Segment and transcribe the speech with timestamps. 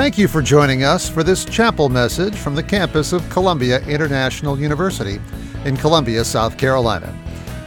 [0.00, 4.58] Thank you for joining us for this chapel message from the campus of Columbia International
[4.58, 5.20] University
[5.66, 7.14] in Columbia, South Carolina.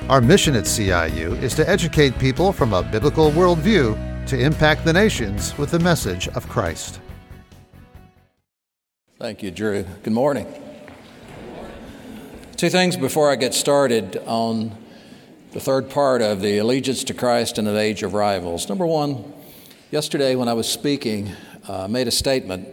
[0.10, 4.92] Our mission at CIU is to educate people from a biblical worldview to impact the
[4.92, 7.00] nations with the message of Christ.
[9.20, 9.84] Thank you, Drew.
[10.02, 10.48] Good morning.
[12.58, 14.76] Two things before I get started on
[15.52, 18.68] the third part of the allegiance to Christ in an age of rivals.
[18.68, 19.24] Number one,
[19.92, 21.32] yesterday when I was speaking,
[21.68, 22.68] uh, made a statement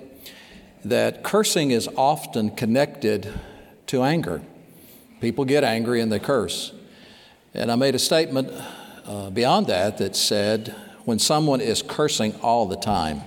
[0.84, 3.32] that cursing is often connected
[3.86, 4.42] to anger.
[5.20, 6.72] People get angry and they curse.
[7.52, 8.52] And I made a statement
[9.06, 13.22] uh, beyond that that said when someone is cursing all the time,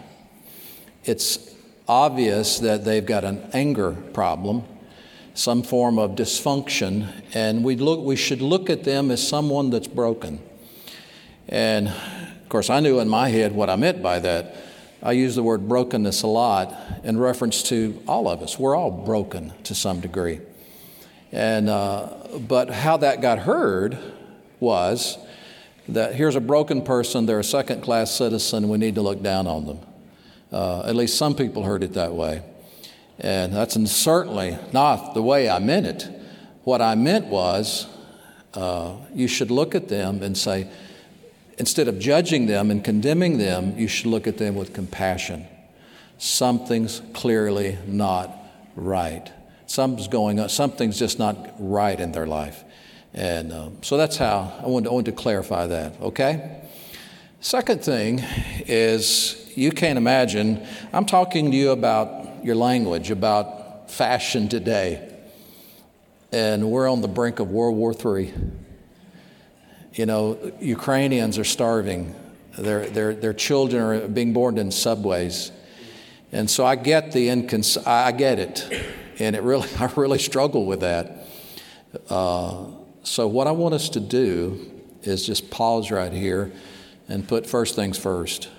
[1.04, 1.54] it's
[1.88, 4.64] obvious that they've got an anger problem,
[5.34, 9.88] some form of dysfunction, and we, look, we should look at them as someone that's
[9.88, 10.40] broken.
[11.50, 14.56] And of course, I knew in my head what I meant by that.
[15.06, 16.74] I use the word brokenness a lot
[17.04, 18.58] in reference to all of us.
[18.58, 20.40] We're all broken to some degree.
[21.34, 22.10] And, uh,
[22.48, 23.98] but how that got heard
[24.62, 25.18] was
[25.90, 29.46] that here's a broken person, they're a second class citizen, we need to look down
[29.46, 29.80] on them.
[30.54, 32.42] Uh, at least some people heard it that way.
[33.20, 36.08] And that's certainly not the way I meant it.
[36.64, 37.88] What I meant was
[38.54, 40.70] uh, you should look at them and say,
[41.58, 45.48] instead of judging them and condemning them, you should look at them with compassion.
[46.18, 48.32] Something's clearly not
[48.76, 49.32] right.
[49.66, 52.64] Something's going on, something's just not right in their life.
[53.14, 56.62] And um, so that's how I wanted, I wanted to clarify that, okay?
[57.42, 58.24] Second thing
[58.68, 65.10] is you can't imagine, I'm talking to you about your language, about fashion today.
[66.32, 68.34] And we're on the brink of World War III.
[69.94, 72.16] You know, Ukrainians are starving.
[72.58, 75.52] Their, their, their children are being born in subways.
[76.32, 78.68] And so I get the incons- I get it.
[79.20, 81.28] And it really, I really struggle with that.
[82.10, 82.66] Uh,
[83.04, 84.72] so what I want us to do
[85.04, 86.52] is just pause right here
[87.08, 88.50] and put first things first.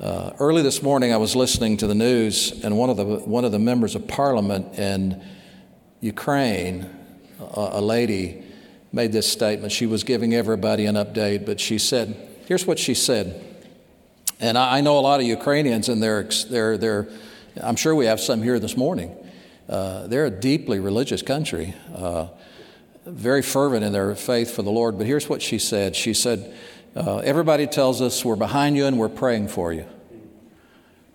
[0.00, 3.44] Uh, early this morning, I was listening to the news, and one of the, one
[3.44, 5.22] of the members of parliament in
[6.00, 6.88] Ukraine,
[7.40, 8.44] a, a lady,
[8.92, 9.72] made this statement.
[9.72, 12.16] She was giving everybody an update, but she said,
[12.46, 13.44] here's what she said.
[14.40, 17.08] And I, I know a lot of Ukrainians, and they're, they're, they're,
[17.60, 19.14] I'm sure we have some here this morning.
[19.68, 22.28] Uh, they're a deeply religious country, uh,
[23.04, 24.96] very fervent in their faith for the Lord.
[24.96, 26.54] But here's what she said She said,
[26.96, 29.86] uh, Everybody tells us we're behind you and we're praying for you.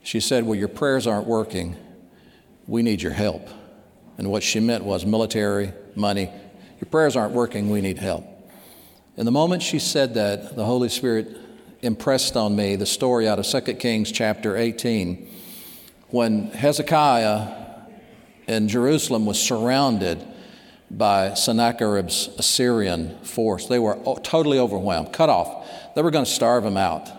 [0.04, 1.76] She said, Well, your prayers aren't working.
[2.68, 3.48] We need your help.
[4.18, 6.30] And what she meant was military, money,
[6.84, 8.26] your prayers aren't working, we need help.
[9.16, 11.38] And the moment she said that, the Holy Spirit
[11.82, 15.30] impressed on me the story out of 2 Kings chapter 18
[16.10, 17.86] when Hezekiah
[18.50, 20.28] in Jerusalem was surrounded
[20.92, 23.68] by Sennacherib's Assyrian force.
[23.68, 25.66] They were totally overwhelmed, cut off.
[25.96, 27.10] They were going to starve him out.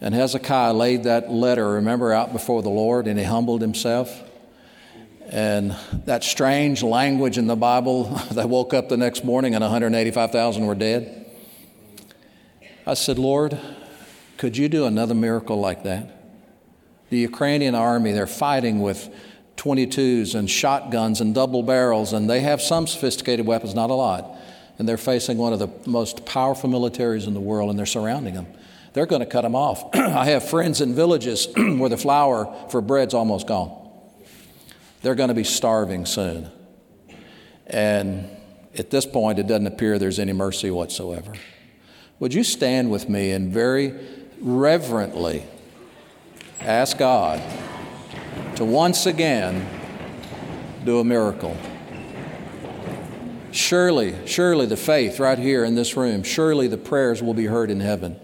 [0.00, 4.22] And Hezekiah laid that letter, remember, out before the Lord, and he humbled himself.
[5.30, 10.66] And that strange language in the Bible, they woke up the next morning and 185,000
[10.66, 11.26] were dead.
[12.86, 13.58] I said, Lord,
[14.38, 16.14] could you do another miracle like that?
[17.10, 19.14] The Ukrainian army, they're fighting with
[19.56, 24.36] 22s and shotguns and double barrels, and they have some sophisticated weapons, not a lot.
[24.78, 28.34] And they're facing one of the most powerful militaries in the world, and they're surrounding
[28.34, 28.46] them.
[28.92, 29.84] They're going to cut them off.
[29.94, 33.77] I have friends in villages where the flour for bread's almost gone.
[35.02, 36.50] They're going to be starving soon.
[37.66, 38.28] And
[38.76, 41.32] at this point, it doesn't appear there's any mercy whatsoever.
[42.20, 43.94] Would you stand with me and very
[44.40, 45.44] reverently
[46.60, 47.40] ask God
[48.56, 49.66] to once again
[50.84, 51.56] do a miracle?
[53.50, 57.70] Surely, surely the faith right here in this room, surely the prayers will be heard
[57.70, 58.16] in heaven.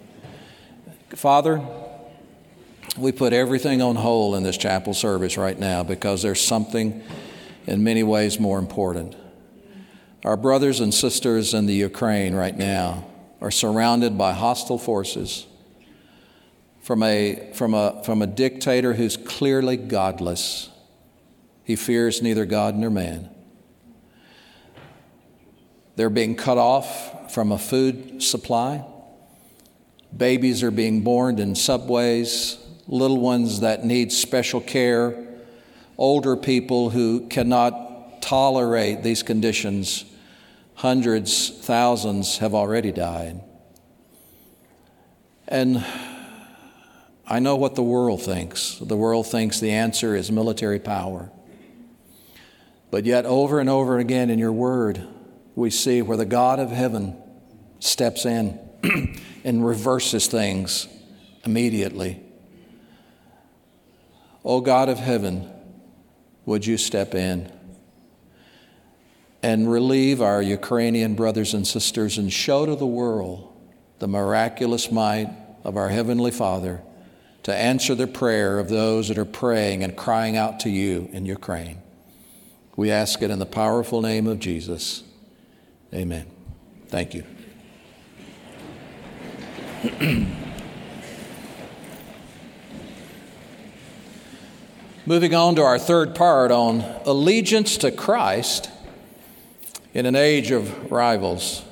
[1.11, 1.65] Father,
[2.97, 7.03] we put everything on hold in this chapel service right now because there's something
[7.67, 9.17] in many ways more important.
[10.25, 13.07] Our brothers and sisters in the Ukraine right now
[13.41, 15.47] are surrounded by hostile forces
[16.83, 20.71] from a, from a, from a dictator who's clearly godless.
[21.65, 23.31] He fears neither God nor man.
[25.97, 28.85] They're being cut off from a food supply.
[30.17, 35.27] Babies are being born in subways, little ones that need special care,
[35.97, 40.05] older people who cannot tolerate these conditions.
[40.75, 43.41] Hundreds, thousands have already died.
[45.47, 45.85] And
[47.27, 48.79] I know what the world thinks.
[48.79, 51.31] The world thinks the answer is military power.
[52.91, 55.07] But yet, over and over again in your word,
[55.55, 57.17] we see where the God of heaven
[57.81, 58.59] steps in
[59.45, 60.89] and reverses things
[61.45, 62.24] immediately.
[64.44, 65.50] O God of heaven,
[66.44, 67.50] would you step in
[69.43, 73.52] and relieve our Ukrainian brothers and sisters and show to the world
[73.99, 75.31] the miraculous might
[75.64, 76.82] of our Heavenly Father
[77.44, 81.26] to answer the prayer of those that are praying and crying out to you in
[81.26, 81.81] Ukraine.
[82.76, 85.02] We ask it in the powerful name of Jesus.
[85.93, 86.26] Amen.
[86.88, 87.25] Thank you.
[95.06, 98.71] Moving on to our third part on allegiance to Christ
[99.93, 101.62] in an age of rivals.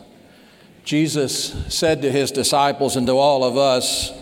[0.84, 4.12] Jesus said to his disciples and to all of us,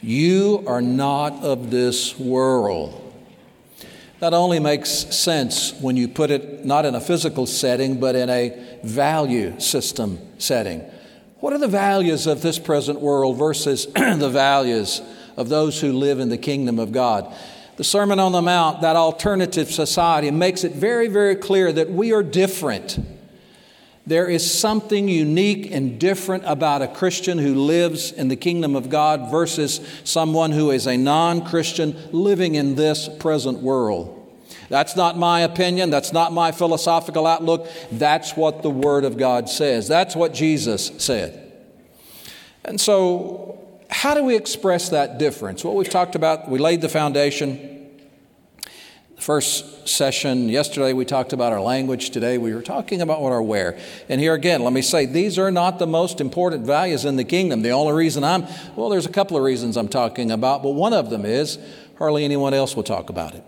[0.00, 3.14] You are not of this world.
[4.18, 8.28] That only makes sense when you put it not in a physical setting, but in
[8.28, 10.80] a value system setting.
[11.38, 15.00] What are the values of this present world versus the values
[15.36, 17.32] of those who live in the kingdom of God?
[17.78, 22.12] The Sermon on the Mount, that alternative society, makes it very, very clear that we
[22.12, 22.98] are different.
[24.04, 28.90] There is something unique and different about a Christian who lives in the kingdom of
[28.90, 34.16] God versus someone who is a non Christian living in this present world.
[34.68, 35.90] That's not my opinion.
[35.90, 37.68] That's not my philosophical outlook.
[37.92, 39.86] That's what the Word of God says.
[39.86, 41.52] That's what Jesus said.
[42.64, 45.64] And so, how do we express that difference?
[45.64, 47.76] Well, we've talked about, we laid the foundation.
[49.16, 52.10] The first session yesterday, we talked about our language.
[52.10, 53.78] Today, we were talking about what our wear.
[54.08, 57.24] And here again, let me say, these are not the most important values in the
[57.24, 57.62] kingdom.
[57.62, 58.46] The only reason I'm,
[58.76, 61.58] well, there's a couple of reasons I'm talking about, but one of them is
[61.96, 63.42] hardly anyone else will talk about it.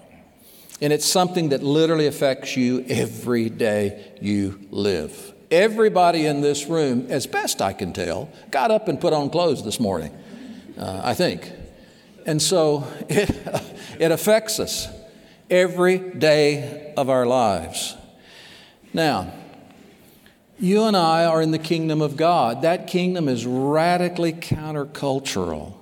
[0.80, 5.34] And it's something that literally affects you every day you live.
[5.50, 9.62] Everybody in this room, as best I can tell, got up and put on clothes
[9.62, 10.12] this morning
[10.80, 11.52] uh, I think.
[12.26, 13.30] And so it,
[14.00, 14.88] it affects us
[15.48, 17.96] every day of our lives.
[18.92, 19.32] Now,
[20.58, 22.62] you and I are in the kingdom of God.
[22.62, 25.74] That kingdom is radically countercultural.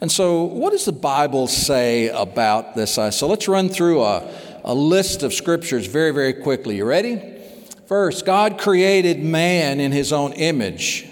[0.00, 2.94] And so, what does the Bible say about this?
[2.94, 4.28] So, let's run through a,
[4.64, 6.76] a list of scriptures very, very quickly.
[6.76, 7.22] You ready?
[7.86, 11.06] First, God created man in his own image,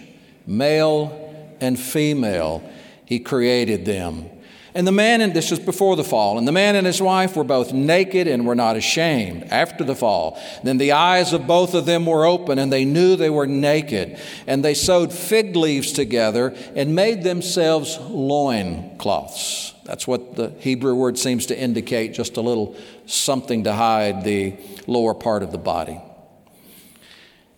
[0.45, 1.20] male
[1.61, 2.63] and female,
[3.05, 4.31] he created them.
[4.73, 7.35] And the man, and this was before the fall, and the man and his wife
[7.35, 10.41] were both naked and were not ashamed after the fall.
[10.63, 14.21] Then the eyes of both of them were open, and they knew they were naked.
[14.47, 19.75] And they sewed fig leaves together and made themselves loin cloths.
[19.85, 22.77] That's what the Hebrew word seems to indicate, just a little
[23.07, 24.55] something to hide the
[24.87, 26.01] lower part of the body.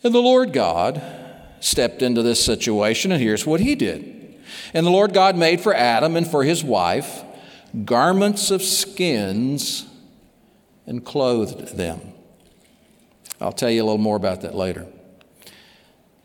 [0.02, 1.21] And the Lord God
[1.64, 4.36] stepped into this situation, and here's what he did.
[4.74, 7.22] And the Lord God made for Adam and for his wife
[7.84, 9.86] garments of skins
[10.86, 12.00] and clothed them.
[13.40, 14.86] I'll tell you a little more about that later.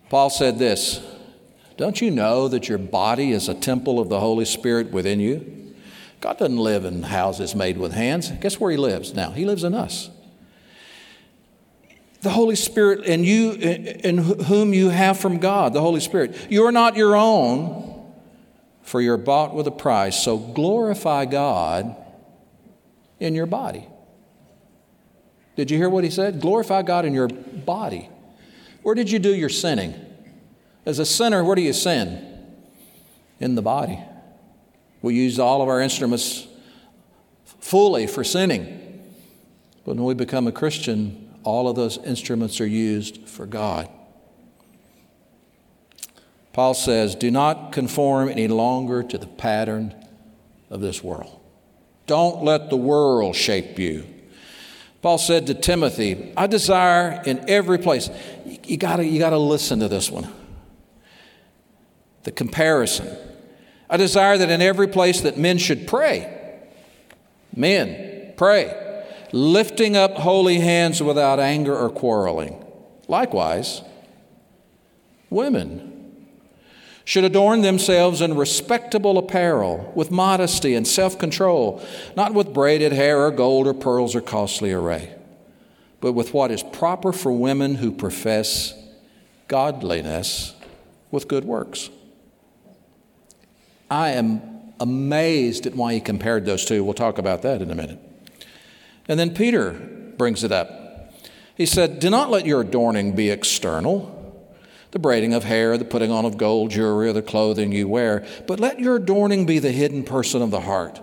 [0.10, 1.02] Paul said this
[1.78, 5.74] Don't you know that your body is a temple of the Holy Spirit within you?
[6.20, 8.32] God doesn't live in houses made with hands.
[8.32, 9.32] Guess where He lives now?
[9.32, 10.10] He lives in us
[12.22, 16.48] the Holy Spirit and you in whom you have from God, the Holy Spirit.
[16.50, 18.12] You are not your own,
[18.82, 20.22] for you're bought with a price.
[20.22, 21.96] So glorify God
[23.20, 23.88] in your body.
[25.56, 26.40] Did you hear what he said?
[26.40, 28.10] Glorify God in your body.
[28.84, 29.94] Where did you do your sinning?
[30.86, 32.24] As a sinner, where do you sin?
[33.40, 34.00] In the body.
[35.02, 36.48] We use all of our instruments
[37.60, 39.04] fully for sinning.
[39.84, 43.88] But when we become a Christian, all of those instruments are used for God.
[46.52, 49.96] Paul says, Do not conform any longer to the pattern
[50.70, 51.40] of this world.
[52.06, 54.06] Don't let the world shape you.
[55.02, 58.10] Paul said to Timothy, I desire in every place,
[58.66, 60.28] you gotta, you gotta listen to this one.
[62.24, 63.08] The comparison.
[63.90, 66.60] I desire that in every place that men should pray.
[67.56, 68.84] Men, pray
[69.32, 72.64] lifting up holy hands without anger or quarreling.
[73.08, 73.82] Likewise,
[75.30, 75.98] women
[77.08, 81.82] should adorn themselves in respectable apparel, with modesty and self control,
[82.18, 85.16] not with braided hair or gold or pearls or costly array,
[86.02, 88.74] but with what is proper for women who profess
[89.48, 90.54] godliness
[91.10, 91.90] with good works.
[93.90, 94.42] I am
[94.82, 96.84] amazed at why he compared those two.
[96.84, 98.00] We'll talk about that in a minute.
[99.08, 99.72] And then Peter
[100.18, 101.14] brings it up.
[101.56, 104.14] He said, Do not let your adorning be external,
[104.92, 108.26] the braiding of hair, the putting on of gold jewelry, or the clothing you wear,
[108.46, 111.02] but let your adorning be the hidden person of the heart,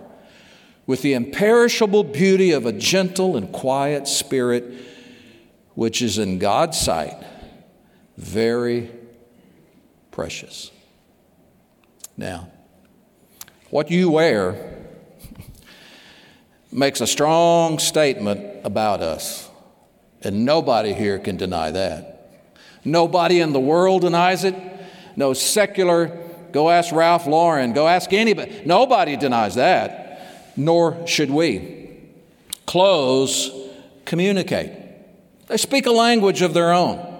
[0.85, 4.63] with the imperishable beauty of a gentle and quiet spirit,
[5.73, 7.15] which is in God's sight
[8.17, 8.91] very
[10.11, 10.71] precious.
[12.15, 12.49] Now,
[13.69, 14.84] what you wear
[16.75, 19.49] makes a strong statement about us,
[20.21, 22.37] and nobody here can deny that.
[22.83, 24.55] Nobody in the world denies it.
[25.15, 26.11] No secular,
[26.51, 28.61] go ask Ralph Lauren, go ask anybody.
[28.65, 31.97] Nobody denies that, nor should we.
[32.65, 33.51] Clothes
[34.03, 34.73] communicate,
[35.47, 37.13] they speak a language of their own.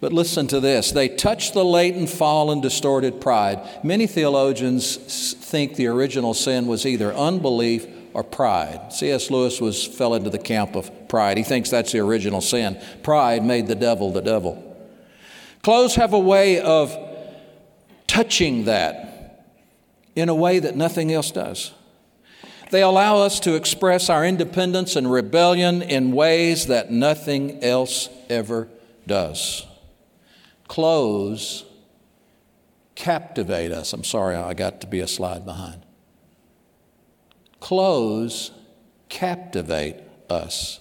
[0.00, 3.60] But listen to this they touch the latent, fallen, distorted pride.
[3.84, 8.92] Many theologians think the original sin was either unbelief or pride.
[8.92, 9.30] C.S.
[9.30, 11.36] Lewis was, fell into the camp of pride.
[11.36, 12.80] He thinks that's the original sin.
[13.02, 14.70] Pride made the devil the devil.
[15.62, 16.96] Clothes have a way of
[18.06, 19.46] touching that
[20.14, 21.72] in a way that nothing else does.
[22.70, 28.68] They allow us to express our independence and rebellion in ways that nothing else ever
[29.06, 29.66] does
[30.68, 31.64] clothes
[32.96, 33.92] captivate us.
[33.92, 35.83] I'm sorry, I got to be a slide behind.
[37.64, 38.50] Clothes
[39.08, 39.96] captivate
[40.28, 40.80] us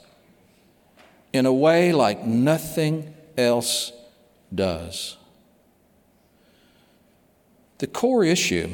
[1.31, 3.93] in a way like nothing else
[4.53, 5.15] does.
[7.77, 8.71] The core issue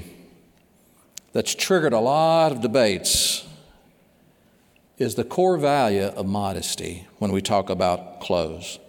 [1.34, 3.46] that's triggered a lot of debates
[4.98, 8.80] is the core value of modesty when we talk about clothes.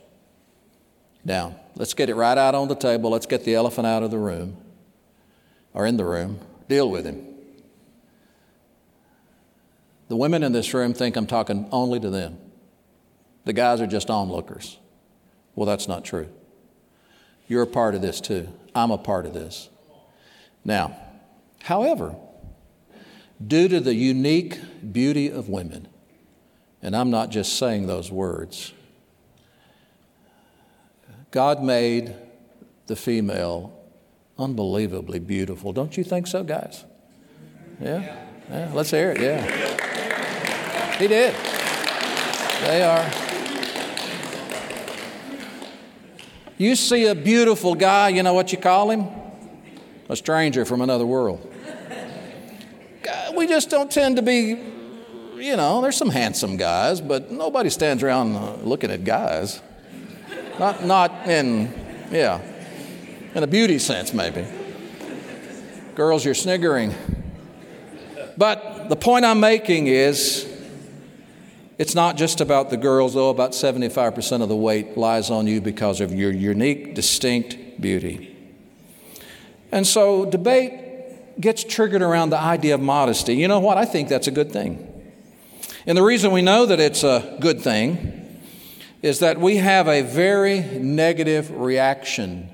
[1.26, 3.10] Now, let's get it right out on the table.
[3.10, 4.56] Let's get the elephant out of the room
[5.74, 6.40] or in the room.
[6.68, 7.29] Deal with him.
[10.10, 12.36] The women in this room think I'm talking only to them.
[13.44, 14.76] The guys are just onlookers.
[15.54, 16.28] Well, that's not true.
[17.46, 18.48] You're a part of this too.
[18.74, 19.68] I'm a part of this.
[20.64, 20.96] Now,
[21.62, 22.16] however,
[23.46, 24.58] due to the unique
[24.92, 25.86] beauty of women,
[26.82, 28.72] and I'm not just saying those words,
[31.30, 32.16] God made
[32.88, 33.78] the female
[34.36, 35.72] unbelievably beautiful.
[35.72, 36.84] Don't you think so, guys?
[37.80, 38.26] Yeah?
[38.50, 39.86] Yeah, let's hear it, yeah.
[41.00, 41.34] He did.
[42.60, 43.10] They are.
[46.58, 49.06] You see a beautiful guy, you know what you call him?
[50.10, 51.50] A stranger from another world.
[53.34, 54.58] We just don't tend to be,
[55.36, 59.62] you know, there's some handsome guys, but nobody stands around uh, looking at guys.
[60.58, 61.72] Not, not in,
[62.12, 62.42] yeah,
[63.34, 64.44] in a beauty sense, maybe.
[65.94, 66.94] Girls, you're sniggering.
[68.36, 70.49] But the point I'm making is
[71.80, 75.62] it's not just about the girls, though, about 75% of the weight lies on you
[75.62, 78.36] because of your unique, distinct beauty.
[79.72, 83.34] And so debate gets triggered around the idea of modesty.
[83.34, 83.78] You know what?
[83.78, 84.86] I think that's a good thing.
[85.86, 88.42] And the reason we know that it's a good thing
[89.00, 92.50] is that we have a very negative reaction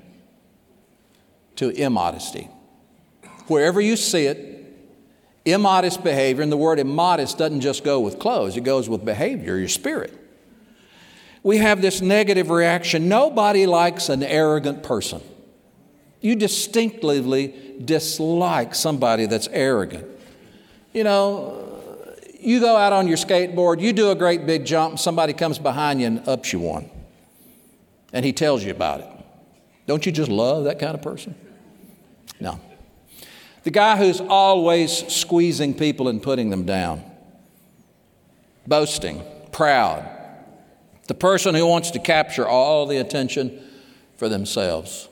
[1.57, 2.47] to immodesty.
[3.47, 4.56] Wherever you see it,
[5.53, 9.57] immodest behavior, and the word immodest doesn't just go with clothes, it goes with behavior,
[9.57, 10.13] your spirit.
[11.43, 13.07] We have this negative reaction.
[13.07, 15.21] Nobody likes an arrogant person.
[16.19, 20.05] You distinctively dislike somebody that's arrogant.
[20.93, 21.67] You know,
[22.39, 26.01] you go out on your skateboard, you do a great big jump, somebody comes behind
[26.01, 26.89] you and ups you one.
[28.13, 29.07] And he tells you about it.
[29.85, 31.35] Don't you just love that kind of person?
[32.39, 32.59] No.
[33.67, 37.03] The guy who's always squeezing people and putting them down,
[38.65, 39.21] boasting,
[39.51, 40.09] proud.
[41.07, 43.59] The person who wants to capture all the attention
[44.15, 45.09] for themselves.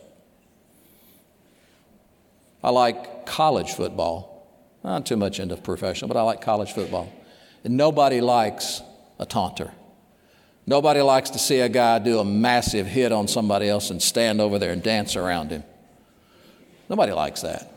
[2.63, 4.47] I like college football.
[4.85, 7.11] Not too much into professional, but I like college football.
[7.65, 8.81] And nobody likes
[9.19, 9.73] a taunter.
[10.65, 14.39] Nobody likes to see a guy do a massive hit on somebody else and stand
[14.39, 15.65] over there and dance around him.
[16.87, 17.73] Nobody likes that.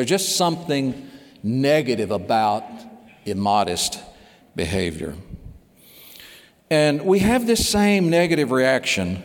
[0.00, 1.10] There's just something
[1.42, 2.64] negative about
[3.26, 3.98] immodest
[4.56, 5.14] behavior.
[6.70, 9.22] And we have this same negative reaction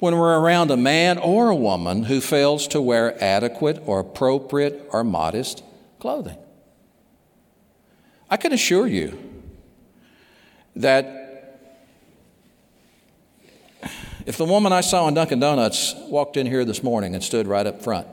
[0.00, 4.86] when we're around a man or a woman who fails to wear adequate or appropriate
[4.92, 5.64] or modest
[5.98, 6.36] clothing.
[8.28, 9.18] I can assure you
[10.76, 11.62] that
[14.26, 17.46] if the woman I saw in Dunkin' Donuts walked in here this morning and stood
[17.46, 18.06] right up front,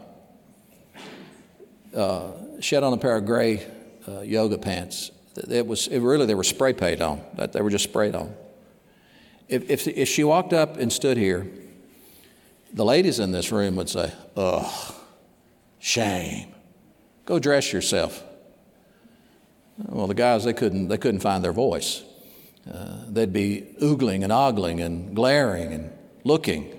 [1.96, 3.66] uh, she had on a pair of gray
[4.08, 5.12] uh, yoga pants.
[5.36, 7.22] It was it really they were spray paint on.
[7.36, 8.34] They were just sprayed on.
[9.48, 11.48] If, if if she walked up and stood here,
[12.74, 14.94] the ladies in this room would say, "Ugh,
[15.80, 16.54] shame.
[17.26, 18.24] Go dress yourself."
[19.78, 22.04] Well, the guys they couldn't they couldn't find their voice.
[22.72, 25.92] Uh, they'd be oogling and ogling and glaring and
[26.24, 26.78] looking.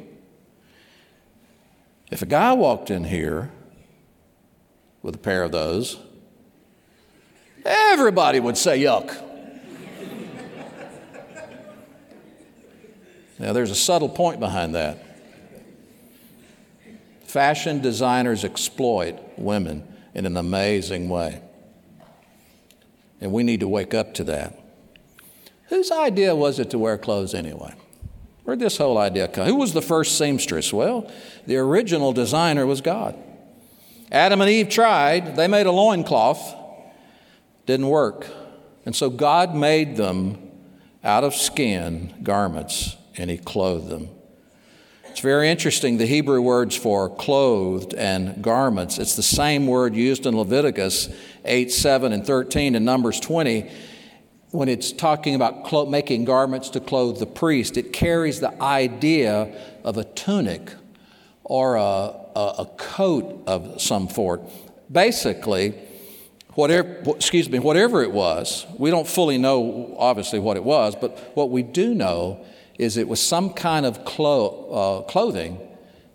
[2.10, 3.50] If a guy walked in here
[5.02, 5.98] with a pair of those,
[7.64, 9.08] everybody would say yuck.
[13.38, 15.04] now, there's a subtle point behind that.
[17.24, 19.82] Fashion designers exploit women
[20.14, 21.40] in an amazing way.
[23.20, 24.58] And we need to wake up to that.
[25.68, 27.74] Whose idea was it to wear clothes anyway?
[28.44, 29.46] Where'd this whole idea come?
[29.46, 30.72] Who was the first seamstress?
[30.72, 31.10] Well,
[31.46, 33.16] the original designer was God.
[34.12, 36.54] Adam and Eve tried, they made a loincloth,
[37.64, 38.26] didn't work.
[38.84, 40.50] And so God made them
[41.02, 44.10] out of skin garments and He clothed them.
[45.04, 50.26] It's very interesting, the Hebrew words for clothed and garments, it's the same word used
[50.26, 51.08] in Leviticus
[51.46, 53.70] 8, 7, and 13 and Numbers 20
[54.50, 59.50] when it's talking about clo- making garments to clothe the priest, it carries the idea
[59.82, 60.74] of a tunic
[61.42, 64.42] or a, a, coat of some sort.
[64.90, 65.74] Basically,
[66.54, 71.18] whatever, excuse me, whatever it was, we don't fully know obviously what it was, but
[71.34, 72.44] what we do know
[72.78, 75.58] is it was some kind of clo- uh, clothing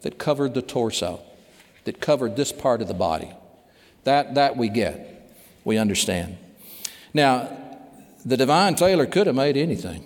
[0.02, 1.22] that covered the torso,
[1.86, 3.32] that covered this part of the body.
[4.04, 5.30] That, that we get,
[5.64, 6.38] we understand.
[7.14, 7.50] Now,
[8.26, 10.04] the divine tailor could have made anything,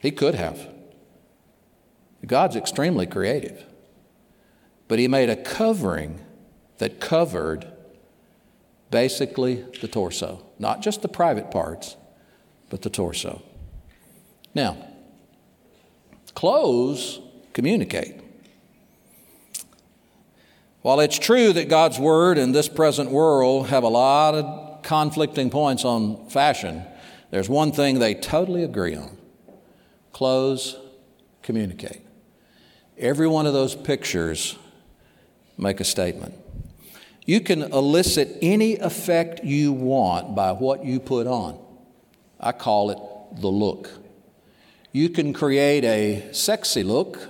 [0.00, 0.68] he could have.
[2.26, 3.64] God's extremely creative.
[4.90, 6.18] But he made a covering
[6.78, 7.64] that covered
[8.90, 11.96] basically the torso, not just the private parts,
[12.70, 13.40] but the torso.
[14.52, 14.76] Now,
[16.34, 17.20] clothes
[17.52, 18.20] communicate.
[20.82, 25.50] While it's true that God's Word and this present world have a lot of conflicting
[25.50, 26.82] points on fashion,
[27.30, 29.16] there's one thing they totally agree on
[30.12, 30.74] clothes
[31.42, 32.00] communicate.
[32.98, 34.58] Every one of those pictures
[35.60, 36.34] make a statement.
[37.26, 41.58] You can elicit any effect you want by what you put on.
[42.40, 43.90] I call it the look.
[44.92, 47.28] You can create a sexy look,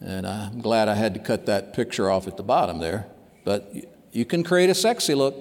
[0.00, 3.06] and I'm glad I had to cut that picture off at the bottom there,
[3.44, 3.74] but
[4.12, 5.34] you can create a sexy look.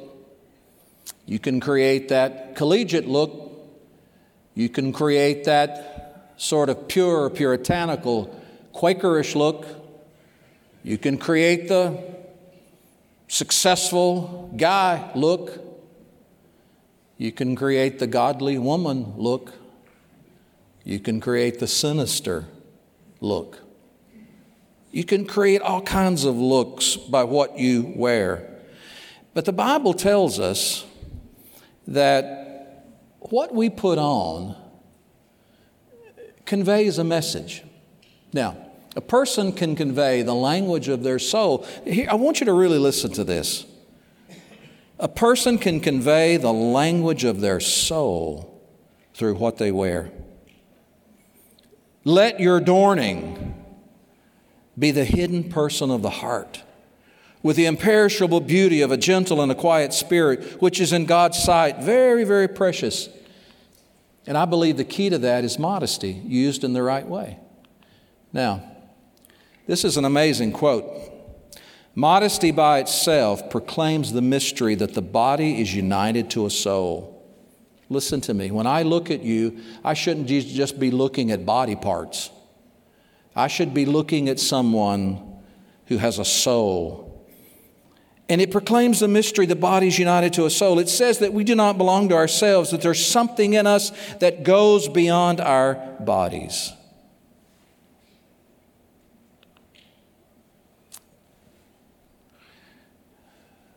[1.25, 3.51] You can create that collegiate look.
[4.53, 8.35] You can create that sort of pure, puritanical,
[8.73, 9.65] Quakerish look.
[10.83, 11.97] You can create the
[13.27, 15.59] successful guy look.
[17.17, 19.53] You can create the godly woman look.
[20.83, 22.45] You can create the sinister
[23.19, 23.59] look.
[24.91, 28.49] You can create all kinds of looks by what you wear.
[29.33, 30.85] But the Bible tells us
[31.87, 32.87] that
[33.19, 34.55] what we put on
[36.45, 37.63] conveys a message.
[38.33, 38.57] Now,
[38.95, 41.65] a person can convey the language of their soul.
[41.85, 43.65] Here, I want you to really listen to this.
[44.99, 48.61] A person can convey the language of their soul
[49.13, 50.11] through what they wear.
[52.03, 53.63] Let your adorning
[54.77, 56.63] be the hidden person of the heart
[57.43, 61.41] with the imperishable beauty of a gentle and a quiet spirit, which is in God's
[61.41, 63.09] sight very, very precious.
[64.27, 67.39] And I believe the key to that is modesty, used in the right way.
[68.31, 68.70] Now,
[69.67, 70.85] this is an amazing quote.
[71.93, 77.25] Modesty by itself proclaims the mystery that the body is united to a soul.
[77.89, 78.51] Listen to me.
[78.51, 82.29] When I look at you, I shouldn't just be looking at body parts.
[83.35, 85.39] I should be looking at someone
[85.87, 87.11] who has a soul
[88.31, 90.79] and it proclaims the mystery the body is united to a soul.
[90.79, 94.45] It says that we do not belong to ourselves, that there's something in us that
[94.45, 96.71] goes beyond our bodies.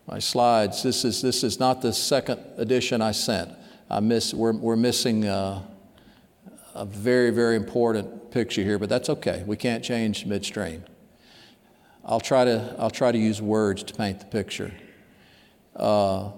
[0.07, 3.51] My slides, this is, this is not the second edition I sent.
[3.89, 5.67] I miss, we're, we're missing a,
[6.75, 9.43] a very, very important picture here, but that's okay.
[9.47, 10.85] We can't change midstream.
[12.05, 14.75] I'll try to, I'll try to use words to paint the picture.
[15.75, 16.33] Uh,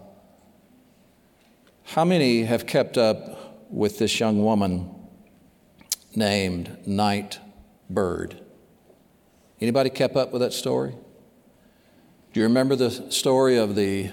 [1.83, 4.95] how many have kept up with this young woman
[6.15, 7.41] named Night
[7.91, 8.41] Bird?
[9.61, 10.95] Anybody kept up with that story?
[12.37, 14.11] Do you remember the story of the?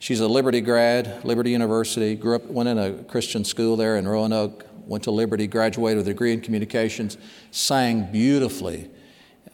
[0.00, 4.08] She's a Liberty grad, Liberty University, grew up, went in a Christian school there in
[4.08, 7.16] Roanoke, went to Liberty, graduated with a degree in communications,
[7.52, 8.90] sang beautifully,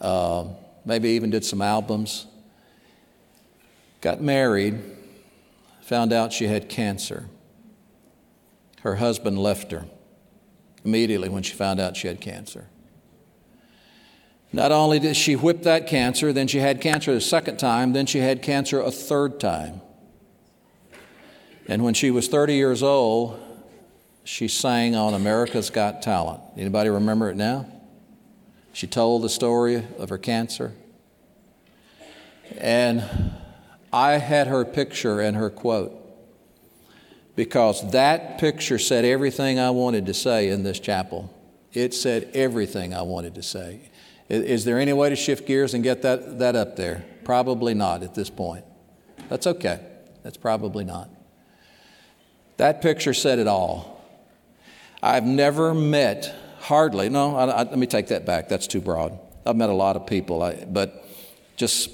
[0.01, 0.45] uh,
[0.83, 2.25] maybe even did some albums.
[4.01, 4.81] Got married,
[5.83, 7.29] found out she had cancer.
[8.81, 9.85] Her husband left her
[10.83, 12.65] immediately when she found out she had cancer.
[14.51, 18.05] Not only did she whip that cancer, then she had cancer a second time, then
[18.05, 19.81] she had cancer a third time.
[21.67, 23.39] And when she was 30 years old,
[24.23, 26.41] she sang on America's Got Talent.
[26.57, 27.67] Anybody remember it now?
[28.73, 30.73] She told the story of her cancer.
[32.57, 33.03] And
[33.93, 35.95] I had her picture and her quote
[37.35, 41.33] because that picture said everything I wanted to say in this chapel.
[41.73, 43.88] It said everything I wanted to say.
[44.29, 47.03] Is there any way to shift gears and get that, that up there?
[47.23, 48.63] Probably not at this point.
[49.27, 49.79] That's okay.
[50.23, 51.09] That's probably not.
[52.57, 54.05] That picture said it all.
[55.01, 58.49] I've never met, hardly, no, I, I, let me take that back.
[58.49, 59.17] That's too broad.
[59.45, 61.05] I've met a lot of people, I, but
[61.55, 61.89] just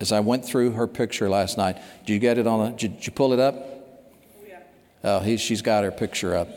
[0.00, 2.66] as I went through her picture last night, did you get it on?
[2.66, 3.54] A, did, did you pull it up?
[3.56, 4.58] Oh, yeah.
[5.04, 6.48] Oh, he, she's got her picture up.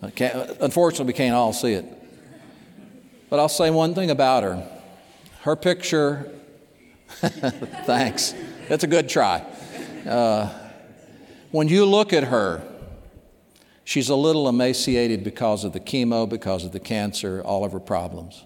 [0.00, 1.84] unfortunately, we can't all see it.
[3.30, 4.66] But I'll say one thing about her.
[5.42, 6.32] Her picture,
[7.08, 8.34] thanks.
[8.68, 9.44] That's a good try.
[10.06, 10.48] Uh,
[11.50, 12.62] when you look at her,
[13.84, 17.80] she's a little emaciated because of the chemo, because of the cancer, all of her
[17.80, 18.44] problems.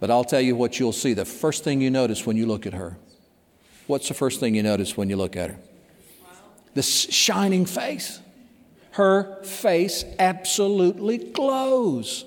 [0.00, 2.66] But I'll tell you what you'll see the first thing you notice when you look
[2.66, 2.96] at her.
[3.86, 5.58] What's the first thing you notice when you look at her?
[6.74, 8.20] The shining face.
[8.92, 12.24] Her face absolutely glows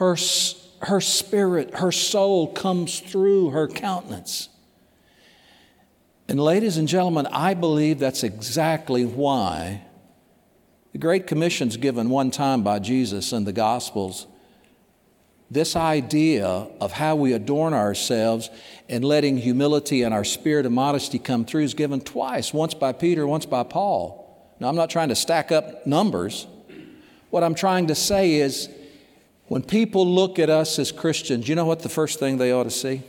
[0.00, 0.16] her,
[0.80, 4.48] her spirit, her soul comes through her countenance.
[6.26, 9.82] And, ladies and gentlemen, I believe that's exactly why
[10.92, 14.26] the Great Commission's given one time by Jesus in the Gospels.
[15.50, 16.46] This idea
[16.80, 18.48] of how we adorn ourselves
[18.88, 22.92] and letting humility and our spirit of modesty come through is given twice once by
[22.92, 24.54] Peter, once by Paul.
[24.60, 26.46] Now, I'm not trying to stack up numbers.
[27.28, 28.70] What I'm trying to say is
[29.50, 32.62] when people look at us as Christians, you know what the first thing they ought
[32.62, 33.02] to see?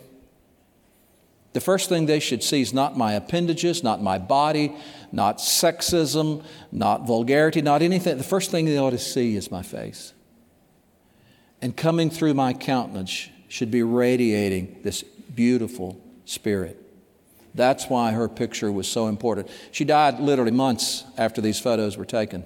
[1.54, 4.76] The first thing they should see is not my appendages, not my body,
[5.12, 8.18] not sexism, not vulgarity, not anything.
[8.18, 10.14] The first thing they ought to see is my face.
[11.62, 16.76] And coming through my countenance should be radiating this beautiful spirit.
[17.54, 19.48] That's why her picture was so important.
[19.72, 22.46] She died literally months after these photos were taken.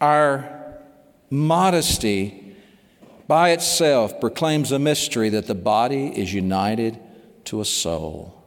[0.00, 0.78] Our
[1.28, 2.56] modesty
[3.28, 6.98] by itself proclaims a mystery that the body is united
[7.44, 8.44] to a soul,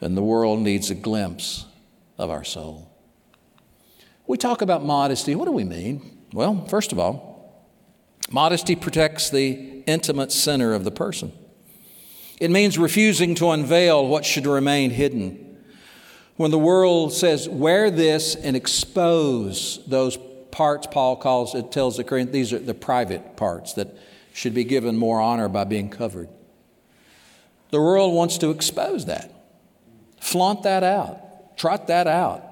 [0.00, 1.66] and the world needs a glimpse
[2.18, 2.90] of our soul.
[4.26, 5.34] We talk about modesty.
[5.34, 6.18] What do we mean?
[6.32, 7.66] Well, first of all,
[8.30, 11.32] modesty protects the intimate center of the person.
[12.40, 15.58] It means refusing to unveil what should remain hidden.
[16.36, 20.16] When the world says, wear this and expose those
[20.50, 23.96] parts Paul calls it tells the Corinthians these are the private parts that
[24.32, 26.28] should be given more honor by being covered.
[27.70, 29.32] The world wants to expose that.
[30.20, 31.56] Flaunt that out.
[31.56, 32.44] Trot that out.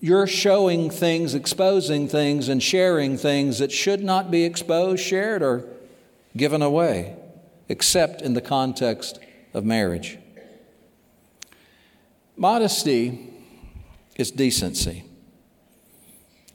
[0.00, 5.64] You're showing things, exposing things, and sharing things that should not be exposed, shared, or
[6.36, 7.16] given away,
[7.68, 9.18] except in the context
[9.54, 10.18] of marriage.
[12.36, 13.32] Modesty
[14.16, 15.07] is decency.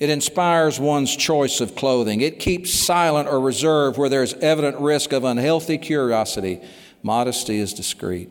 [0.03, 2.19] It inspires one's choice of clothing.
[2.19, 6.59] It keeps silent or reserved where there's evident risk of unhealthy curiosity.
[7.01, 8.29] Modesty is discreet.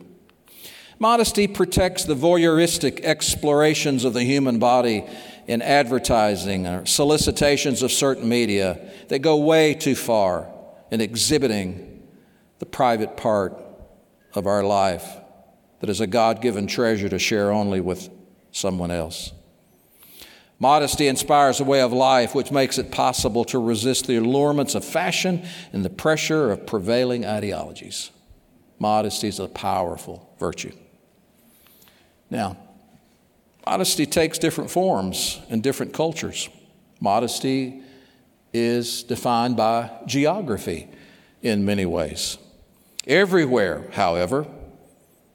[0.99, 5.03] Modesty protects the voyeuristic explorations of the human body
[5.47, 10.53] in advertising or solicitations of certain media that go way too far
[10.91, 12.03] in exhibiting
[12.59, 13.59] the private part
[14.35, 15.07] of our life
[15.79, 18.11] that is a God given treasure to share only with
[18.51, 19.31] someone else.
[20.59, 24.85] Modesty inspires a way of life which makes it possible to resist the allurements of
[24.85, 28.11] fashion and the pressure of prevailing ideologies.
[28.79, 30.71] Modesty is a powerful virtue.
[32.29, 32.57] Now,
[33.65, 36.49] modesty takes different forms in different cultures.
[36.99, 37.81] Modesty
[38.53, 40.87] is defined by geography
[41.41, 42.37] in many ways.
[43.05, 44.47] Everywhere, however,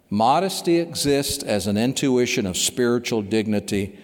[0.09, 3.99] modesty exists as an intuition of spiritual dignity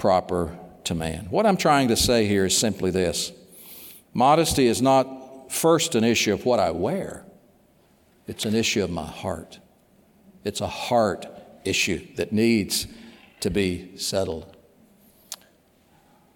[0.00, 1.26] proper to man.
[1.28, 3.32] What I'm trying to say here is simply this
[4.14, 7.26] modesty is not first an issue of what I wear,
[8.26, 9.60] it's an issue of my heart.
[10.42, 11.26] It's a heart
[11.66, 12.86] issue that needs
[13.40, 14.56] to be settled.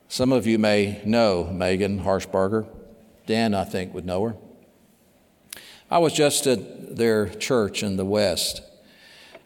[0.08, 2.66] Some of you may know Megan Harshbarger.
[3.26, 4.36] Dan, I think, would know her.
[5.90, 8.60] I was just at their church in the West,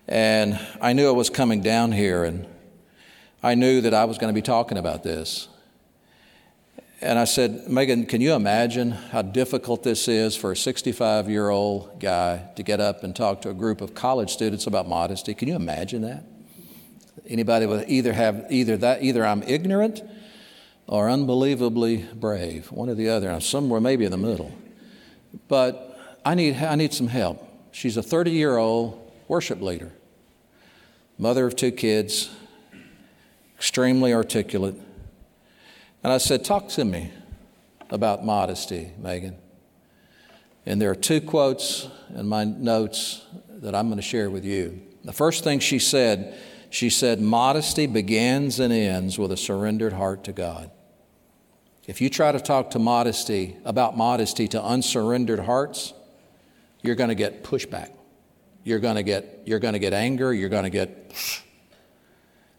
[0.08, 2.48] and I knew I was coming down here, and
[3.42, 5.48] I knew that I was going to be talking about this.
[7.00, 11.48] And I said, Megan, can you imagine how difficult this is for a 65 year
[11.48, 15.34] old guy to get up and talk to a group of college students about modesty?
[15.34, 16.24] Can you imagine that?
[17.28, 20.02] Anybody would either have either that, either I'm ignorant
[20.88, 23.30] or unbelievably brave, one or the other.
[23.30, 24.52] I'm somewhere maybe in the middle.
[25.46, 27.46] But I need, I need some help.
[27.70, 29.92] She's a 30 year old worship leader,
[31.16, 32.30] mother of two kids,
[33.58, 34.76] extremely articulate
[36.02, 37.10] and I said, Talk to me
[37.90, 39.36] about modesty, Megan.
[40.66, 44.82] And there are two quotes in my notes that I'm going to share with you.
[45.04, 46.38] The first thing she said,
[46.70, 50.70] she said, Modesty begins and ends with a surrendered heart to God.
[51.86, 55.94] If you try to talk to modesty about modesty to unsurrendered hearts,
[56.82, 57.90] you're going to get pushback.
[58.62, 60.34] You're going to get, you're going to get anger.
[60.34, 61.42] You're going to get.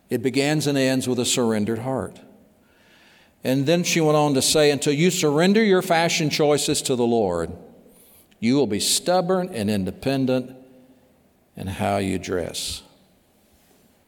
[0.10, 2.20] It begins and ends with a surrendered heart.
[3.44, 7.06] And then she went on to say, Until you surrender your fashion choices to the
[7.06, 7.52] Lord,
[8.40, 10.56] you will be stubborn and independent
[11.56, 12.82] in how you dress.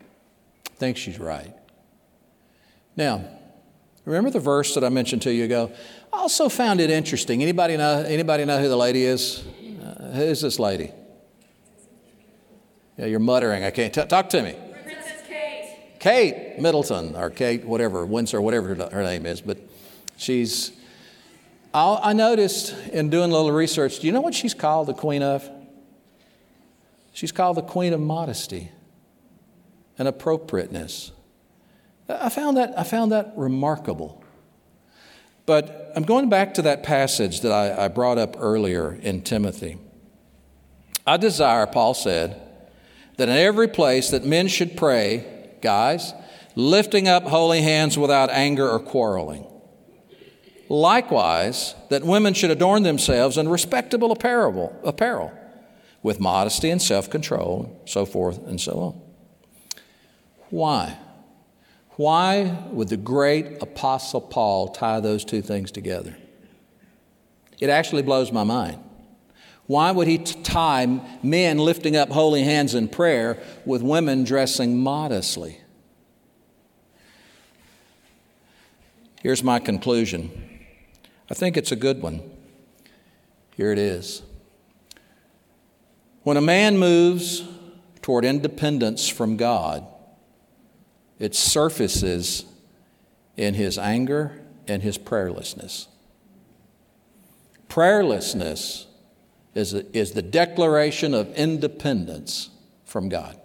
[0.01, 1.53] I think she's right.
[2.97, 3.23] Now,
[4.05, 5.71] remember the verse that I mentioned to you ago?
[6.11, 7.41] I also found it interesting.
[7.41, 9.43] Anybody know, anybody know who the lady is?
[9.81, 10.91] Uh, who's this lady?
[12.97, 13.63] Yeah, you're muttering.
[13.63, 14.55] I can't t- talk to me.
[16.01, 19.59] Kate Middleton, or Kate, whatever, Windsor, whatever her name is, but
[20.17, 20.71] she's.
[21.75, 25.21] I noticed in doing a little research, do you know what she's called the queen
[25.21, 25.47] of?
[27.13, 28.71] She's called the queen of modesty
[29.99, 31.11] and appropriateness.
[32.09, 34.23] I found that, I found that remarkable.
[35.45, 39.77] But I'm going back to that passage that I, I brought up earlier in Timothy.
[41.05, 42.41] I desire, Paul said,
[43.17, 46.13] that in every place that men should pray, guys,
[46.55, 49.47] lifting up holy hands without anger or quarreling.
[50.69, 55.31] Likewise, that women should adorn themselves in respectable apparel, apparel
[56.01, 59.01] with modesty and self control, so forth and so on.
[60.49, 60.97] Why?
[61.91, 66.15] Why would the great Apostle Paul tie those two things together?
[67.59, 68.79] It actually blows my mind.
[69.67, 75.59] Why would he tie men lifting up holy hands in prayer with women dressing modestly?
[79.21, 80.31] Here's my conclusion.
[81.29, 82.21] I think it's a good one.
[83.55, 84.23] Here it is.
[86.23, 87.43] When a man moves
[88.01, 89.85] toward independence from God,
[91.19, 92.45] it surfaces
[93.37, 95.87] in his anger and his prayerlessness.
[97.69, 98.87] Prayerlessness
[99.53, 102.49] is, is the declaration of independence
[102.85, 103.39] from God.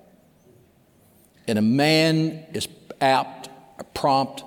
[1.48, 2.68] And a man is
[3.00, 3.48] apt,
[3.94, 4.44] prompt,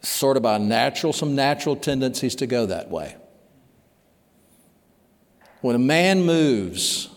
[0.00, 3.16] sort of by natural, some natural tendencies to go that way.
[5.60, 7.08] When a man moves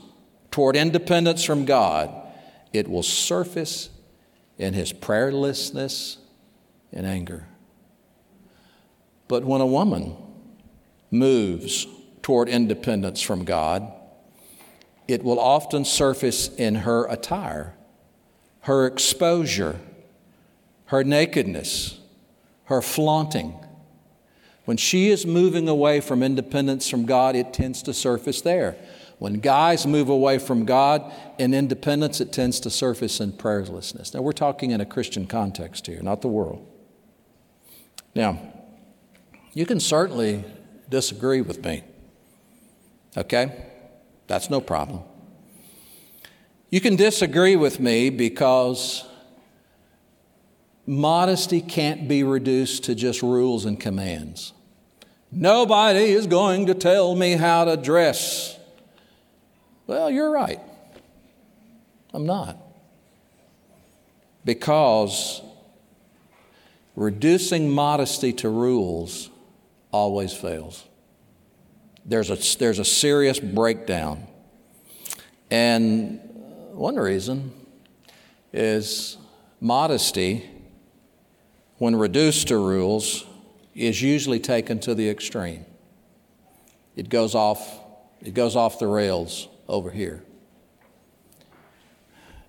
[0.50, 2.10] toward independence from God,
[2.74, 3.90] it will surface
[4.58, 6.18] in his prayerlessness
[6.92, 7.48] and anger.
[9.28, 10.16] But when a woman
[11.10, 11.86] moves
[12.22, 13.92] toward independence from God,
[15.08, 17.76] it will often surface in her attire,
[18.62, 19.80] her exposure,
[20.86, 22.00] her nakedness,
[22.66, 23.54] her flaunting.
[24.66, 28.76] When she is moving away from independence from God, it tends to surface there.
[29.18, 34.14] When guys move away from God in independence, it tends to surface in prayerlessness.
[34.14, 36.66] Now, we're talking in a Christian context here, not the world.
[38.16, 38.40] Now,
[39.54, 40.44] you can certainly
[40.90, 41.84] disagree with me.
[43.16, 43.66] Okay?
[44.28, 45.04] That's no problem.
[46.70, 49.06] You can disagree with me because
[50.86, 54.54] modesty can't be reduced to just rules and commands.
[55.32, 58.58] Nobody is going to tell me how to dress.
[59.88, 60.60] Well, you're right.
[62.14, 62.58] I'm not.
[64.46, 65.42] Because
[66.96, 69.30] reducing modesty to rules
[69.92, 70.86] always fails
[72.06, 74.28] there's a, there's a serious breakdown.
[75.50, 76.20] And
[76.74, 77.52] one reason
[78.54, 79.18] is
[79.60, 80.50] modesty,
[81.78, 83.26] when reduced to rules,
[83.76, 85.66] is usually taken to the extreme.
[86.96, 87.80] it goes off,
[88.22, 90.24] it goes off the rails over here.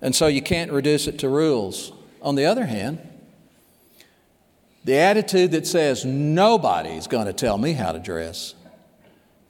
[0.00, 1.92] And so you can't reduce it to rules.
[2.20, 2.98] On the other hand,
[4.84, 8.54] the attitude that says nobody's going to tell me how to dress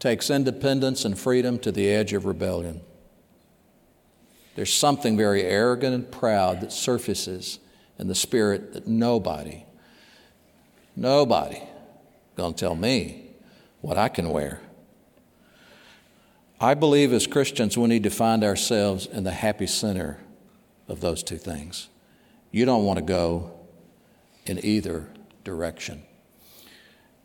[0.02, 2.80] takes independence and freedom to the edge of rebellion.
[4.56, 7.60] There's something very arrogant and proud that surfaces
[8.00, 9.64] in the spirit that nobody,
[10.96, 11.62] nobody
[12.34, 13.30] going to tell me
[13.80, 14.60] what I can wear.
[16.60, 20.18] I believe as Christians we need to find ourselves in the happy center
[20.88, 21.88] of those two things.
[22.50, 23.52] You don't want to go
[24.46, 25.08] in either
[25.44, 26.02] direction.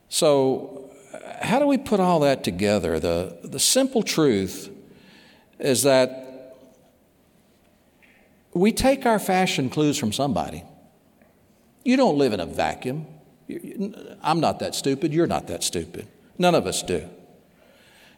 [0.09, 0.86] So,
[1.41, 2.99] how do we put all that together?
[2.99, 4.69] The, the simple truth
[5.59, 6.55] is that
[8.53, 10.63] we take our fashion clues from somebody.
[11.83, 13.05] You don't live in a vacuum.
[14.21, 15.13] I'm not that stupid.
[15.13, 16.07] You're not that stupid.
[16.37, 17.07] None of us do.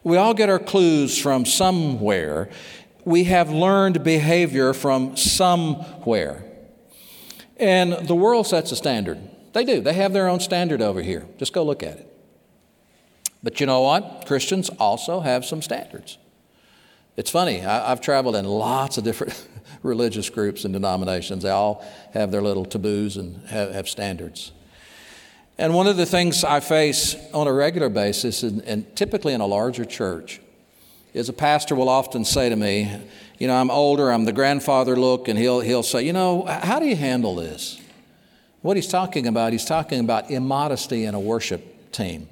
[0.03, 2.49] We all get our clues from somewhere.
[3.05, 6.43] We have learned behavior from somewhere.
[7.57, 9.19] And the world sets a standard.
[9.53, 9.81] They do.
[9.81, 11.27] They have their own standard over here.
[11.37, 12.08] Just go look at it.
[13.41, 14.25] But you know what?
[14.25, 16.17] Christians also have some standards.
[17.15, 19.45] It's funny, I, have traveled in lots of different
[19.83, 21.43] religious groups and denominations.
[21.43, 24.51] They all have their little taboos and have, have standards.
[25.57, 29.41] And one of the things I face on a regular basis, and, and typically in
[29.41, 30.39] a larger church,
[31.13, 32.89] is a pastor will often say to me,
[33.37, 36.79] You know, I'm older, I'm the grandfather look, and he'll, he'll say, You know, how
[36.79, 37.81] do you handle this?
[38.61, 42.29] What he's talking about, he's talking about immodesty in a worship team.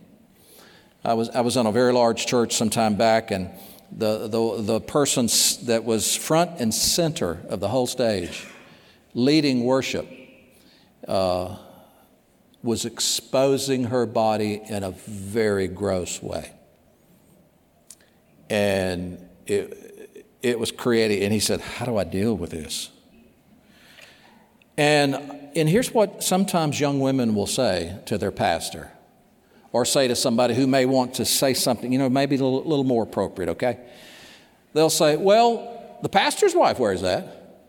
[1.04, 3.50] I was, I was on a very large church some time back, and
[3.92, 5.28] the, the, the person
[5.68, 8.46] that was front and center of the whole stage,
[9.14, 10.08] leading worship,
[11.08, 11.58] uh,
[12.64, 16.52] was exposing her body in a very gross way.
[18.50, 22.90] And it, it was creating, and he said, How do I deal with this?
[24.78, 25.16] And,
[25.56, 28.92] and here's what sometimes young women will say to their pastor,
[29.78, 32.63] or say to somebody who may want to say something, you know, maybe a little,
[32.63, 33.78] little more appropriate, okay?
[34.74, 37.62] They'll say, Well, the pastor's wife wears that.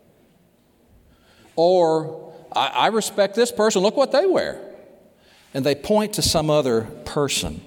[1.55, 4.59] Or, I, I respect this person, look what they wear
[5.53, 7.61] and they point to some other person.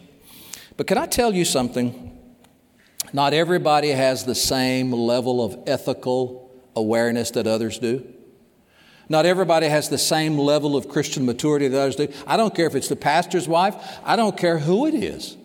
[0.77, 2.19] But can I tell you something?
[3.13, 8.05] Not everybody has the same level of ethical awareness that others do.
[9.13, 12.09] Not everybody has the same level of Christian maturity that others do.
[12.27, 15.37] I don't care if it's the pastor's wife, I don't care who it is.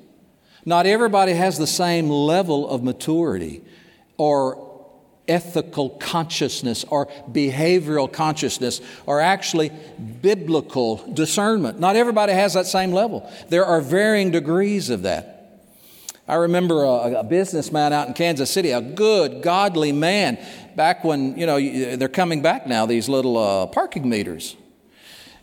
[0.63, 3.61] Not everybody has the same level of maturity
[4.15, 4.87] or
[5.27, 9.73] ethical consciousness or behavioral consciousness or actually
[10.21, 11.77] biblical discernment.
[11.77, 13.29] Not everybody has that same level.
[13.49, 15.36] There are varying degrees of that.
[16.27, 20.37] I remember a, a businessman out in Kansas City, a good, godly man,
[20.75, 21.59] back when, you know,
[21.95, 24.57] they're coming back now, these little uh, parking meters.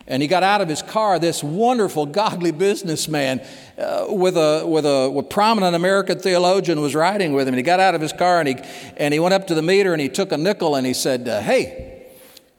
[0.07, 3.41] And he got out of his car, this wonderful, godly businessman
[3.77, 7.55] uh, with, a, with a with prominent American theologian was riding with him.
[7.55, 8.55] And he got out of his car and he,
[8.97, 11.27] and he went up to the meter and he took a nickel and he said,
[11.27, 12.05] uh, Hey,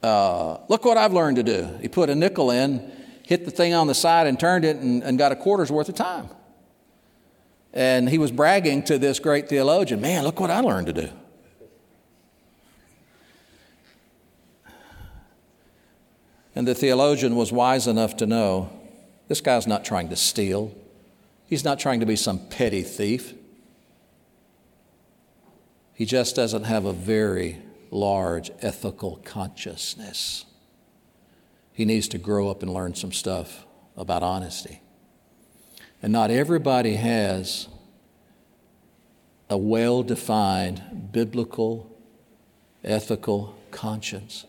[0.03, 1.77] uh, look what I've learned to do.
[1.81, 2.91] He put a nickel in,
[3.23, 5.87] hit the thing on the side and turned it and, and got a quarter's worth
[5.87, 6.29] of time.
[7.73, 11.09] And he was bragging to this great theologian, Man, look what I learned to do.
[16.55, 18.71] And the theologian was wise enough to know
[19.27, 20.73] this guy's not trying to steal,
[21.45, 23.35] he's not trying to be some petty thief.
[25.93, 30.45] He just doesn't have a very large ethical consciousness.
[31.73, 34.81] He needs to grow up and learn some stuff about honesty.
[36.01, 37.67] And not everybody has
[39.49, 41.95] a well defined biblical,
[42.83, 44.45] ethical conscience.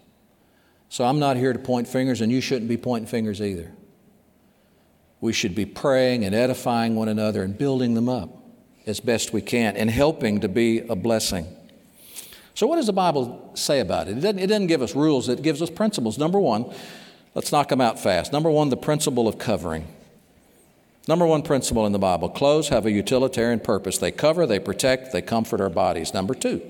[0.88, 3.72] So I'm not here to point fingers, and you shouldn't be pointing fingers either.
[5.20, 8.30] We should be praying and edifying one another and building them up
[8.86, 11.46] as best we can and helping to be a blessing.
[12.55, 14.18] So, what does the Bible say about it?
[14.18, 16.18] It doesn't, it doesn't give us rules, it gives us principles.
[16.18, 16.72] Number one,
[17.34, 18.32] let's knock them out fast.
[18.32, 19.86] Number one, the principle of covering.
[21.09, 23.98] Number one principle in the Bible clothes have a utilitarian purpose.
[23.98, 26.14] They cover, they protect, they comfort our bodies.
[26.14, 26.62] Number two,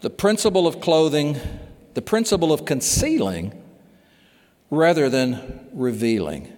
[0.00, 1.38] the principle of clothing
[1.94, 3.52] the principle of concealing
[4.70, 6.52] rather than revealing.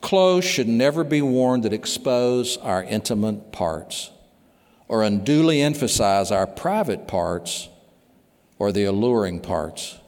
[0.00, 4.10] Clothes should never be worn that expose our intimate parts
[4.86, 7.68] or unduly emphasize our private parts
[8.58, 9.98] or the alluring parts.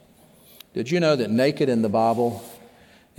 [0.73, 2.45] Did you know that naked in the Bible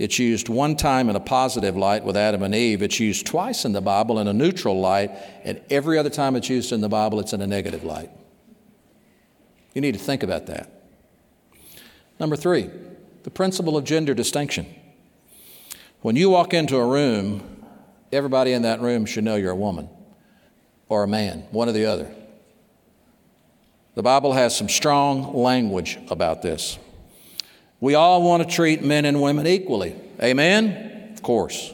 [0.00, 2.80] It's used one time in a positive light with Adam and Eve.
[2.80, 5.10] It's used twice in the Bible in a neutral light,
[5.44, 8.10] and every other time it's used in the Bible, it's in a negative light.
[9.74, 10.84] You need to think about that.
[12.18, 12.70] Number three,
[13.24, 14.74] the principle of gender distinction.
[16.00, 17.62] When you walk into a room,
[18.10, 19.90] everybody in that room should know you're a woman
[20.88, 22.10] or a man, one or the other.
[23.96, 26.78] The Bible has some strong language about this.
[27.80, 29.96] We all want to treat men and women equally.
[30.22, 31.12] Amen?
[31.14, 31.72] Of course.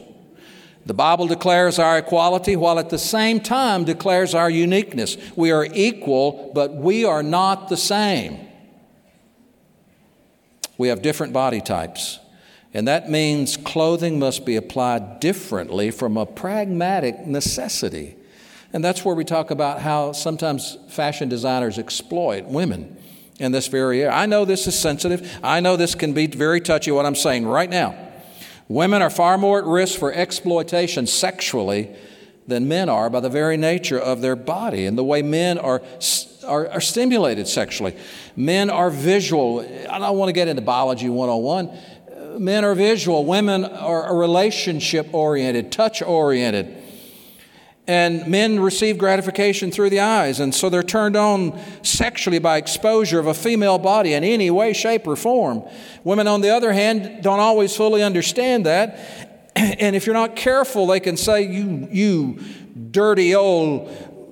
[0.85, 5.17] The Bible declares our equality while at the same time declares our uniqueness.
[5.35, 8.47] We are equal, but we are not the same.
[10.77, 12.19] We have different body types.
[12.73, 18.15] And that means clothing must be applied differently from a pragmatic necessity.
[18.71, 22.95] And that's where we talk about how sometimes fashion designers exploit women
[23.39, 24.11] in this very area.
[24.11, 25.39] I know this is sensitive.
[25.43, 27.95] I know this can be very touchy, what I'm saying right now.
[28.67, 31.89] Women are far more at risk for exploitation sexually
[32.47, 35.81] than men are by the very nature of their body and the way men are,
[36.45, 37.95] are, are stimulated sexually.
[38.35, 39.59] Men are visual.
[39.89, 41.77] I don't want to get into biology 101.
[42.39, 46.76] Men are visual, women are relationship oriented, touch oriented.
[47.87, 53.17] And men receive gratification through the eyes, and so they're turned on sexually by exposure
[53.17, 55.63] of a female body in any way, shape, or form.
[56.03, 58.99] Women, on the other hand, don't always fully understand that.
[59.79, 62.39] And if you're not careful, they can say, You, you
[62.91, 63.89] dirty old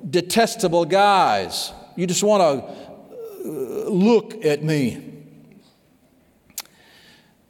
[0.07, 5.13] detestable guys, you just want to uh, look at me.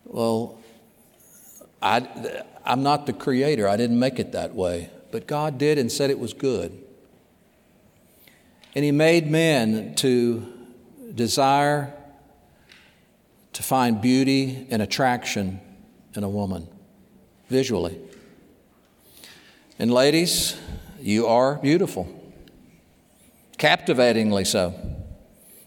[0.06, 0.62] Well,
[1.82, 5.90] I, I'm not the creator, I didn't make it that way but God did and
[5.90, 6.78] said it was good.
[8.76, 10.46] And He made men to
[11.14, 11.94] desire
[13.54, 15.62] to find beauty and attraction
[16.16, 16.68] in a woman
[17.48, 17.98] visually.
[19.80, 20.58] And ladies,
[21.00, 22.10] you are beautiful,
[23.58, 24.76] captivatingly so.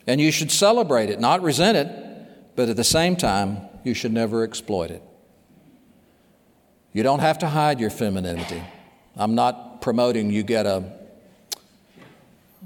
[0.06, 4.12] And you should celebrate it, not resent it, but at the same time, you should
[4.12, 5.02] never exploit it.
[6.92, 8.62] You don't have to hide your femininity.
[9.18, 10.92] I'm not promoting you get a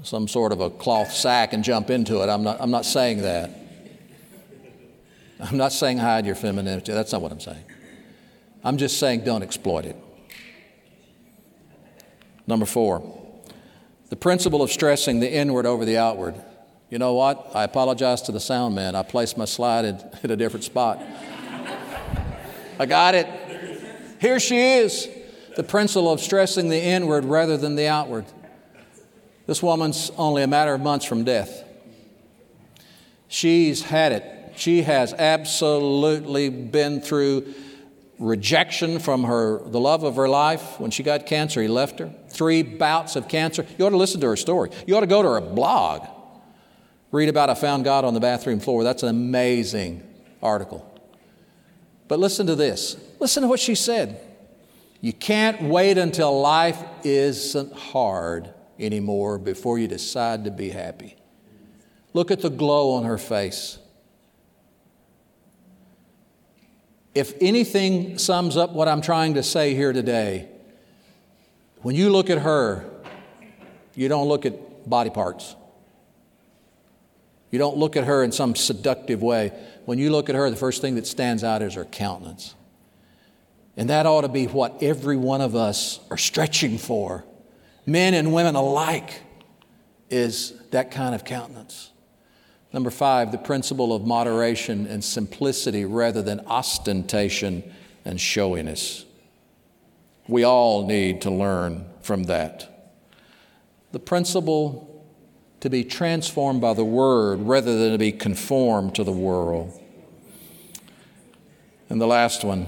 [0.03, 2.29] some sort of a cloth sack and jump into it.
[2.29, 3.49] I'm not, I'm not saying that.
[5.39, 6.91] I'm not saying hide your femininity.
[6.93, 7.63] That's not what I'm saying.
[8.63, 9.95] I'm just saying don't exploit it.
[12.45, 13.01] Number four,
[14.09, 16.35] the principle of stressing the inward over the outward.
[16.89, 17.51] You know what?
[17.55, 18.95] I apologize to the sound man.
[18.95, 21.01] I placed my slide in, in a different spot.
[22.77, 23.27] I got it.
[24.19, 25.07] Here she is
[25.55, 28.25] the principle of stressing the inward rather than the outward.
[29.45, 31.63] This woman's only a matter of months from death.
[33.27, 34.53] She's had it.
[34.55, 37.53] She has absolutely been through
[38.19, 40.79] rejection from her the love of her life.
[40.79, 42.13] When she got cancer he left her.
[42.29, 43.65] Three bouts of cancer.
[43.77, 44.69] You ought to listen to her story.
[44.87, 46.07] You ought to go to her blog.
[47.11, 48.83] Read about i found god on the bathroom floor.
[48.83, 50.07] That's an amazing
[50.41, 50.89] article.
[52.07, 52.97] But listen to this.
[53.19, 54.19] Listen to what she said
[55.03, 61.17] you can't wait until life isn't hard anymore before you decide to be happy.
[62.13, 63.79] Look at the glow on her face.
[67.13, 70.47] If anything sums up what I'm trying to say here today,
[71.81, 72.89] when you look at her,
[73.95, 75.57] you don't look at body parts.
[77.51, 79.51] You don't look at her in some seductive way.
[79.83, 82.55] When you look at her, the first thing that stands out is her countenance.
[83.75, 87.25] And that ought to be what every one of us are stretching for,
[87.85, 89.21] men and women alike,
[90.09, 91.91] is that kind of countenance.
[92.71, 97.63] Number five, the principle of moderation and simplicity rather than ostentation
[98.05, 99.05] and showiness.
[100.27, 102.91] We all need to learn from that.
[103.91, 105.05] The principle
[105.59, 109.79] to be transformed by the Word rather than to be conformed to the world.
[111.89, 112.67] And the last one,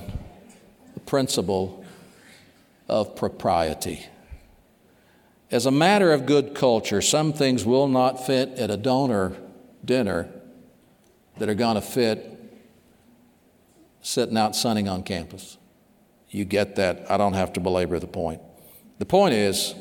[1.05, 1.85] principle
[2.87, 4.05] of propriety.
[5.51, 9.37] As a matter of good culture, some things will not fit at a donor
[9.83, 10.29] dinner
[11.37, 12.31] that are going to fit
[14.01, 15.57] sitting out sunning on campus.
[16.29, 17.09] You get that.
[17.09, 18.41] I don't have to belabor the point.
[18.99, 19.73] The point is,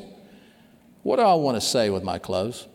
[1.02, 2.66] what do I want to say with my clothes?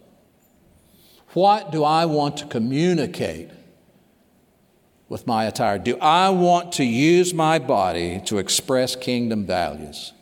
[1.34, 3.50] What do I want to communicate
[5.10, 5.80] with my attire?
[5.80, 10.14] Do I want to use my body to express kingdom values?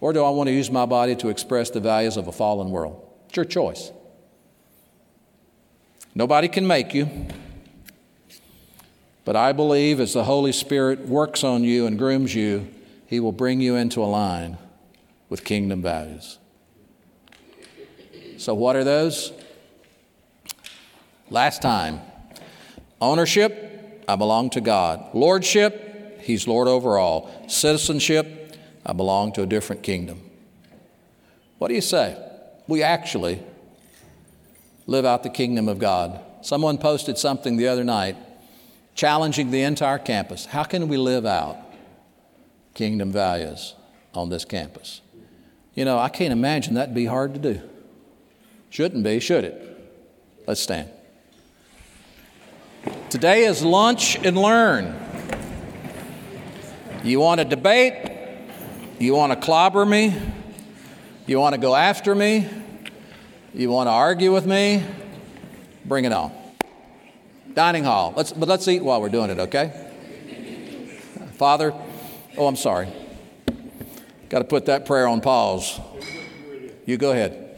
[0.00, 2.70] Or do I want to use my body to express the values of a fallen
[2.70, 3.06] world?
[3.26, 3.92] It's your choice.
[6.14, 7.08] Nobody can make you.
[9.24, 12.68] But I believe as the Holy Spirit works on you and grooms you,
[13.06, 14.58] He will bring you into a line
[15.28, 16.38] with kingdom values.
[18.36, 19.32] So, what are those?
[21.30, 22.00] Last time
[23.00, 23.71] ownership,
[24.12, 25.14] I belong to God.
[25.14, 27.30] Lordship, He's Lord over all.
[27.48, 30.20] Citizenship, I belong to a different kingdom.
[31.56, 32.22] What do you say?
[32.68, 33.42] We actually
[34.86, 36.20] live out the kingdom of God.
[36.42, 38.16] Someone posted something the other night
[38.94, 40.44] challenging the entire campus.
[40.44, 41.56] How can we live out
[42.74, 43.74] kingdom values
[44.12, 45.00] on this campus?
[45.74, 47.62] You know, I can't imagine that'd be hard to do.
[48.68, 49.90] Shouldn't be, should it?
[50.46, 50.90] Let's stand.
[53.10, 54.98] Today is lunch and learn.
[57.04, 58.10] You want to debate?
[58.98, 60.16] You want to clobber me?
[61.26, 62.48] You want to go after me?
[63.54, 64.84] You want to argue with me?
[65.84, 66.32] Bring it on.
[67.54, 68.14] Dining hall.
[68.16, 69.90] Let's, but let's eat while we're doing it, okay?
[71.34, 71.74] Father,
[72.36, 72.88] oh, I'm sorry.
[74.28, 75.78] Got to put that prayer on pause.
[76.86, 77.51] You go ahead.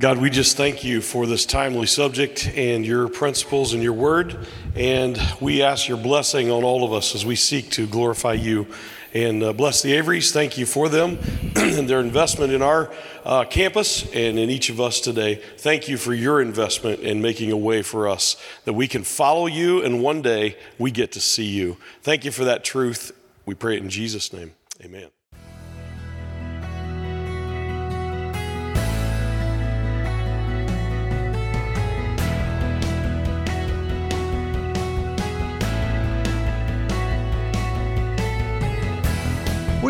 [0.00, 4.46] God, we just thank you for this timely subject and your principles and your word.
[4.76, 8.68] And we ask your blessing on all of us as we seek to glorify you.
[9.12, 10.30] And uh, bless the Averys.
[10.30, 11.18] Thank you for them
[11.56, 12.92] and their investment in our
[13.24, 15.42] uh, campus and in each of us today.
[15.56, 19.48] Thank you for your investment in making a way for us that we can follow
[19.48, 21.76] you and one day we get to see you.
[22.02, 23.10] Thank you for that truth.
[23.46, 24.52] We pray it in Jesus' name.
[24.80, 25.08] Amen.